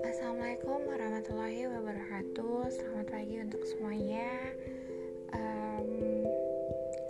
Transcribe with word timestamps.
Assalamualaikum 0.00 0.80
warahmatullahi 0.88 1.68
wabarakatuh. 1.68 2.72
Selamat 2.72 3.06
pagi 3.12 3.36
untuk 3.44 3.60
semuanya. 3.68 4.32
Um, 5.36 6.24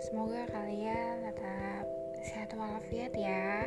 Semoga 0.03 0.43
kalian 0.51 1.23
tetap 1.23 1.87
sehat 2.27 2.51
walafiat 2.51 3.15
ya. 3.15 3.63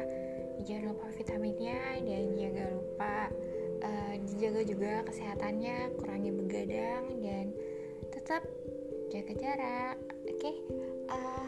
Jangan 0.69 0.93
lupa 0.93 1.09
vitaminnya 1.17 2.05
dan 2.05 2.37
jangan 2.37 2.69
lupa 2.77 3.33
uh, 3.81 4.13
dijaga 4.29 4.61
juga 4.69 4.93
kesehatannya 5.09 5.97
Kurangi 5.97 6.37
begadang 6.37 7.17
dan 7.25 7.49
tetap 8.13 8.45
jaga 9.09 9.33
jarak 9.41 9.97
Oke, 10.25 10.37
okay? 10.37 10.57
uh, 11.09 11.44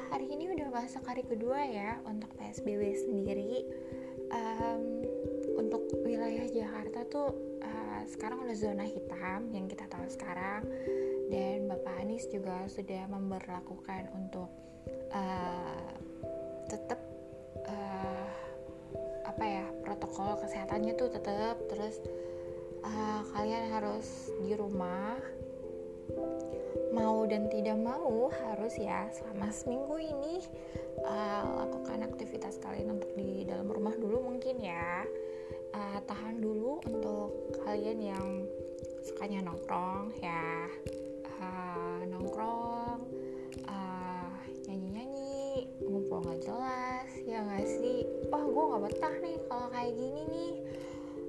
eh, 0.77 0.85
masuk 0.85 1.09
hari 1.09 1.25
kedua 1.25 1.65
ya 1.65 1.97
untuk 2.05 2.29
PSBB 2.37 2.83
sendiri 3.01 3.65
um, 4.29 4.85
Untuk 5.57 5.89
wilayah 6.05 6.45
Jakarta 6.53 7.01
tuh 7.09 7.33
sekarang 8.07 8.47
udah 8.47 8.57
zona 8.57 8.87
hitam 8.87 9.51
yang 9.51 9.67
kita 9.67 9.85
tahu 9.91 10.07
sekarang. 10.07 10.63
Dan 11.27 11.67
Bapak 11.67 12.07
Anies 12.07 12.31
juga 12.31 12.71
sudah 12.71 13.03
memperlakukan 13.11 14.15
untuk 14.15 14.47
uh, 15.11 15.91
tetap 16.71 17.03
uh, 17.67 18.27
apa 19.27 19.45
ya 19.45 19.67
protokol 19.83 20.39
kesehatannya 20.39 20.95
tuh 20.95 21.11
tetap 21.11 21.59
terus 21.67 21.99
uh, 22.87 23.27
kalian 23.35 23.75
harus 23.75 24.31
di 24.47 24.55
rumah 24.55 25.19
mau 26.97 27.29
dan 27.29 27.53
tidak 27.53 27.77
mau 27.77 28.33
harus 28.33 28.73
ya 28.81 29.11
selama 29.13 29.53
seminggu 29.53 30.01
ini 30.01 30.41
uh, 31.05 31.67
lakukan 31.67 32.09
aktivitas 32.09 32.57
kalian 32.65 32.97
untuk 32.97 33.13
di 33.19 33.45
dalam 33.45 33.69
rumah 33.69 33.93
dulu 33.93 34.33
mungkin 34.33 34.57
ya. 34.63 35.05
Uh, 35.77 36.01
tahan 36.09 36.41
dulu 36.41 36.81
untuk 36.89 37.53
kalian 37.61 38.01
yang 38.01 38.27
sukanya 39.05 39.45
nongkrong 39.45 40.09
ya. 40.25 40.73
Uh, 41.37 42.01
nongkrong 42.09 43.05
uh, 43.69 44.33
nyanyi-nyanyi 44.65 45.69
ngumpul 45.85 46.25
nggak 46.25 46.49
jelas 46.49 47.11
ya 47.29 47.45
nggak 47.45 47.69
sih? 47.69 48.09
Wah 48.33 48.41
gue 48.41 48.65
nggak 48.73 48.83
betah 48.89 49.15
nih 49.21 49.37
kalau 49.53 49.69
kayak 49.69 49.93
gini 49.93 50.23
nih. 50.33 50.55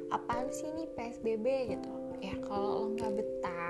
Apaan 0.07 0.47
sih 0.55 0.71
nih 0.71 0.87
PSBB 0.95 1.75
gitu? 1.75 1.91
Ya 2.23 2.39
kalau 2.47 2.87
lo 2.87 2.95
nggak 2.95 3.13
betah 3.19 3.66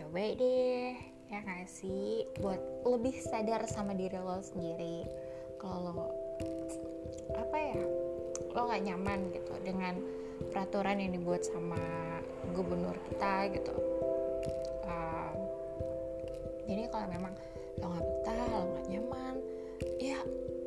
coba 0.00 0.32
deh 0.32 0.96
ya 1.28 1.38
nggak 1.44 1.68
sih? 1.68 2.24
Buat 2.40 2.88
lebih 2.88 3.20
sadar 3.20 3.68
sama 3.68 3.92
diri 3.92 4.16
lo 4.16 4.40
sendiri. 4.40 5.04
Kalau 5.60 5.92
lo 5.92 6.08
apa 7.36 7.56
ya 7.60 7.84
lo 8.56 8.60
nggak 8.64 8.84
nyaman 8.88 9.28
gitu 9.36 9.52
dengan 9.60 10.00
peraturan 10.48 11.04
yang 11.04 11.12
dibuat 11.12 11.44
sama 11.44 11.76
gubernur 12.56 12.96
kita 13.12 13.52
gitu. 13.52 13.76
Uh, 14.88 15.36
jadi 16.64 16.88
kalau 16.88 17.06
memang 17.12 17.36
lo 17.84 17.86
nggak 17.92 18.06
betah 18.08 18.40
lo 18.48 18.60
nggak 18.72 18.86
nyaman 18.88 19.34
ya 20.00 20.18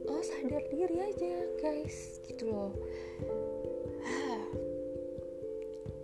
lo 0.05 0.21
sadar 0.21 0.61
diri 0.69 0.97
aja 1.09 1.33
guys 1.57 2.21
gitu 2.29 2.53
loh. 2.53 2.71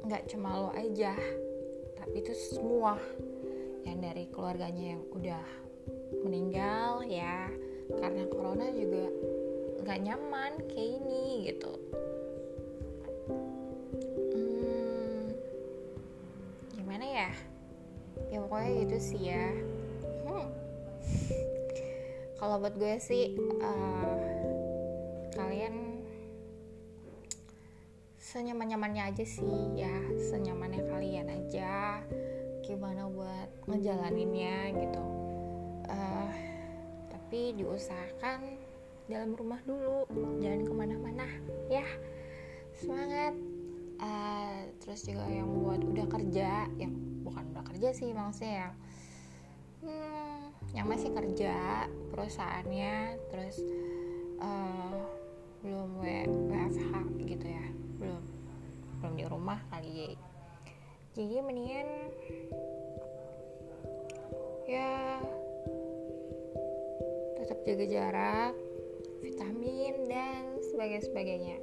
Nggak 0.10 0.26
cuma 0.34 0.50
lo 0.66 0.74
aja 0.74 1.14
tapi 2.00 2.16
itu 2.24 2.34
semua 2.36 2.96
yang 3.84 4.00
dari 4.00 4.28
keluarganya 4.32 4.96
yang 4.96 5.04
udah 5.12 5.46
meninggal 6.24 7.04
ya. 7.06 7.52
Karena 7.90 8.24
corona 8.30 8.70
juga 8.70 9.10
nggak 9.84 10.00
nyaman 10.06 10.52
kayak 10.70 10.90
ini 11.02 11.24
gitu. 11.50 11.74
Hmm, 14.32 15.24
gimana 16.78 17.06
ya? 17.06 17.30
Ya 18.30 18.38
pokoknya 18.46 18.72
gitu 18.86 18.98
sih 19.02 19.22
ya. 19.34 19.48
Hmm. 20.30 20.48
kalau 22.40 22.62
buat 22.62 22.78
gue 22.78 22.96
sih 23.02 23.36
uh, 23.60 24.29
senyaman-nyamannya 28.30 29.10
aja 29.10 29.26
sih 29.26 29.74
ya 29.74 29.90
senyamannya 30.30 30.86
kalian 30.86 31.28
aja. 31.34 32.06
Gimana 32.62 33.10
buat 33.10 33.50
ngejalaninnya 33.66 34.78
gitu. 34.78 35.06
Uh, 35.90 36.34
tapi 37.10 37.58
diusahakan 37.58 38.62
dalam 39.10 39.34
rumah 39.34 39.58
dulu 39.66 40.06
jangan 40.38 40.62
ke 40.62 40.74
mana-mana 40.74 41.28
ya. 41.74 41.86
Semangat. 42.78 43.34
Uh, 44.00 44.64
terus 44.80 45.04
juga 45.04 45.28
yang 45.28 45.50
buat 45.60 45.84
udah 45.84 46.08
kerja 46.08 46.72
yang 46.80 46.96
bukan 47.20 47.44
udah 47.52 47.68
kerja 47.68 47.92
sih 47.92 48.16
maksudnya 48.16 48.56
yang 48.64 48.74
hmm, 49.84 50.40
yang 50.72 50.88
masih 50.88 51.12
kerja 51.12 51.84
perusahaannya 52.08 53.20
terus 53.28 53.60
uh, 54.40 54.89
jadi 61.18 61.36
mendingan 61.44 61.90
ya 64.70 65.20
tetap 67.42 67.58
jaga 67.66 67.86
jarak 67.90 68.54
vitamin 69.20 70.08
dan 70.08 70.60
sebagainya 70.64 71.04
sebagainya. 71.04 71.58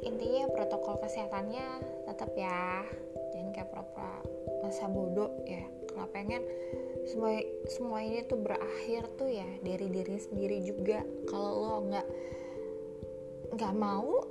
Intinya 0.00 0.48
protokol 0.56 0.96
kesehatannya 1.04 1.66
tetap 2.08 2.32
ya. 2.32 2.84
Jangan 3.36 3.50
kayak 3.52 3.68
pura-pura 3.68 4.14
masa 4.64 4.88
bodoh 4.88 5.32
ya. 5.44 5.64
Kalau 5.90 6.08
pengen 6.14 6.42
semua 7.04 7.36
semua 7.68 8.00
ini 8.00 8.24
tuh 8.24 8.40
berakhir 8.40 9.04
tuh 9.20 9.28
ya 9.28 9.48
dari 9.60 9.86
diri 9.92 10.16
sendiri 10.16 10.64
juga. 10.64 11.04
Kalau 11.28 11.50
lo 11.60 11.74
nggak 11.92 12.06
nggak 13.50 13.74
mau 13.76 14.24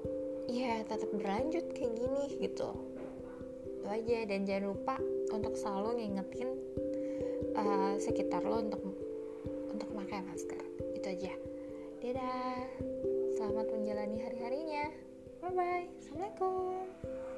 ya 0.49 0.81
tetap 0.81 1.09
berlanjut 1.13 1.65
kayak 1.77 1.93
gini 1.93 2.23
gitu. 2.41 2.69
Itu 3.79 3.87
aja 3.87 4.17
dan 4.25 4.49
jangan 4.49 4.73
lupa 4.73 4.95
untuk 5.29 5.53
selalu 5.53 6.01
ngingetin 6.01 6.49
uh, 7.53 7.93
sekitar 8.01 8.41
lo 8.41 8.65
untuk 8.65 8.81
untuk 9.69 9.89
pakai 9.93 10.25
masker. 10.25 10.63
Itu 10.97 11.07
aja. 11.13 11.33
Dadah, 11.99 12.65
selamat 13.37 13.67
menjalani 13.75 14.17
hari-harinya. 14.25 14.85
Bye 15.39 15.53
bye, 15.55 15.85
assalamualaikum. 16.01 17.28